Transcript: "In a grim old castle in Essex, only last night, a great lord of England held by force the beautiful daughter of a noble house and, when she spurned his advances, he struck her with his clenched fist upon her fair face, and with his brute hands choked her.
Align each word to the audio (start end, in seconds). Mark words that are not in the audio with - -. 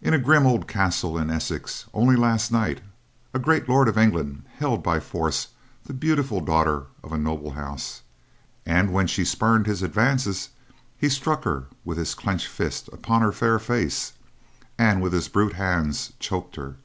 "In 0.00 0.14
a 0.14 0.20
grim 0.20 0.46
old 0.46 0.68
castle 0.68 1.18
in 1.18 1.30
Essex, 1.30 1.86
only 1.92 2.14
last 2.14 2.52
night, 2.52 2.80
a 3.34 3.40
great 3.40 3.68
lord 3.68 3.88
of 3.88 3.98
England 3.98 4.44
held 4.56 4.84
by 4.84 5.00
force 5.00 5.48
the 5.84 5.92
beautiful 5.92 6.40
daughter 6.40 6.84
of 7.02 7.10
a 7.12 7.18
noble 7.18 7.50
house 7.50 8.02
and, 8.64 8.92
when 8.92 9.08
she 9.08 9.24
spurned 9.24 9.66
his 9.66 9.82
advances, 9.82 10.50
he 10.96 11.08
struck 11.08 11.42
her 11.42 11.64
with 11.84 11.98
his 11.98 12.14
clenched 12.14 12.46
fist 12.46 12.88
upon 12.92 13.20
her 13.20 13.32
fair 13.32 13.58
face, 13.58 14.12
and 14.78 15.02
with 15.02 15.12
his 15.12 15.26
brute 15.26 15.54
hands 15.54 16.12
choked 16.20 16.54
her. 16.54 16.76